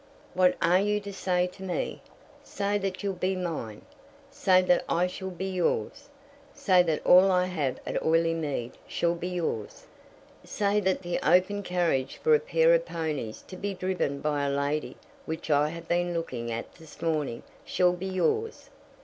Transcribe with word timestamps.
"What 0.33 0.55
are 0.63 0.79
you 0.79 0.99
to 1.01 1.13
say 1.13 1.45
to 1.45 1.61
me? 1.61 2.01
Say 2.43 2.79
that 2.79 3.03
you'll 3.03 3.13
be 3.13 3.35
mine. 3.35 3.83
Say 4.31 4.63
that 4.63 4.83
I 4.89 5.05
shall 5.05 5.29
be 5.29 5.45
yours. 5.51 6.09
Say 6.55 6.81
that 6.81 7.05
all 7.05 7.29
I 7.31 7.45
have 7.45 7.79
at 7.85 8.01
Oileymead 8.01 8.71
shall 8.87 9.13
be 9.13 9.27
yours. 9.27 9.85
Say 10.43 10.79
that 10.79 11.03
the 11.03 11.19
open 11.21 11.61
carriage 11.61 12.17
for 12.17 12.33
a 12.33 12.39
pair 12.39 12.73
of 12.73 12.83
ponies 12.83 13.43
to 13.43 13.55
be 13.55 13.75
driven 13.75 14.21
by 14.21 14.41
a 14.43 14.49
lady 14.49 14.97
which 15.27 15.51
I 15.51 15.69
have 15.69 15.87
been 15.87 16.15
looking 16.15 16.51
at 16.51 16.73
this 16.73 16.99
morning 17.03 17.43
shall 17.63 17.93
be 17.93 18.07
yours. 18.07 18.71